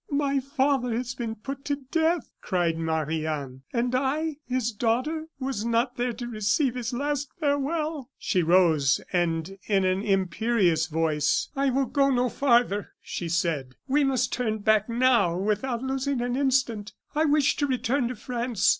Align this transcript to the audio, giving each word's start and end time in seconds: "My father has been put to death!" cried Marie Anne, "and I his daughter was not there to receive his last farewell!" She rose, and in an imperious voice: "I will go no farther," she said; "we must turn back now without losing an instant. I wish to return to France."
"My 0.09 0.39
father 0.39 0.95
has 0.97 1.13
been 1.13 1.35
put 1.35 1.63
to 1.65 1.75
death!" 1.91 2.31
cried 2.41 2.75
Marie 2.75 3.27
Anne, 3.27 3.61
"and 3.71 3.93
I 3.93 4.37
his 4.47 4.71
daughter 4.71 5.27
was 5.39 5.63
not 5.63 5.95
there 5.95 6.11
to 6.11 6.25
receive 6.27 6.73
his 6.73 6.91
last 6.91 7.29
farewell!" 7.39 8.09
She 8.17 8.41
rose, 8.41 8.99
and 9.13 9.59
in 9.67 9.85
an 9.85 10.01
imperious 10.01 10.87
voice: 10.87 11.49
"I 11.55 11.69
will 11.69 11.85
go 11.85 12.09
no 12.09 12.29
farther," 12.29 12.93
she 12.99 13.29
said; 13.29 13.75
"we 13.87 14.03
must 14.03 14.33
turn 14.33 14.57
back 14.63 14.89
now 14.89 15.37
without 15.37 15.83
losing 15.83 16.19
an 16.19 16.35
instant. 16.35 16.93
I 17.13 17.25
wish 17.25 17.55
to 17.57 17.67
return 17.67 18.07
to 18.07 18.15
France." 18.15 18.67